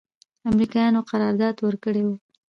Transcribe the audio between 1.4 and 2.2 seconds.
ورکړی و.